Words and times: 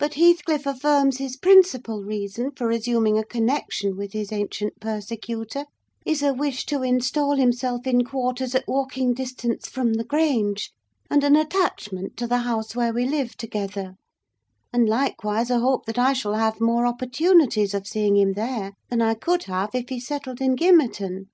But 0.00 0.14
Heathcliff 0.14 0.66
affirms 0.66 1.18
his 1.18 1.36
principal 1.36 2.02
reason 2.02 2.50
for 2.50 2.66
resuming 2.66 3.16
a 3.16 3.22
connection 3.22 3.96
with 3.96 4.12
his 4.12 4.32
ancient 4.32 4.80
persecutor 4.80 5.66
is 6.04 6.20
a 6.20 6.34
wish 6.34 6.66
to 6.66 6.82
install 6.82 7.36
himself 7.36 7.86
in 7.86 8.02
quarters 8.04 8.56
at 8.56 8.66
walking 8.66 9.14
distance 9.14 9.68
from 9.68 9.92
the 9.92 10.02
Grange, 10.04 10.72
and 11.08 11.22
an 11.22 11.36
attachment 11.36 12.16
to 12.16 12.26
the 12.26 12.38
house 12.38 12.74
where 12.74 12.92
we 12.92 13.06
lived 13.06 13.38
together; 13.38 13.94
and 14.72 14.88
likewise 14.88 15.48
a 15.48 15.60
hope 15.60 15.86
that 15.86 15.96
I 15.96 16.12
shall 16.12 16.34
have 16.34 16.60
more 16.60 16.84
opportunities 16.84 17.72
of 17.72 17.86
seeing 17.86 18.16
him 18.16 18.32
there 18.32 18.72
than 18.90 19.00
I 19.00 19.14
could 19.14 19.44
have 19.44 19.76
if 19.76 19.90
he 19.90 20.00
settled 20.00 20.40
in 20.40 20.56
Gimmerton. 20.56 21.26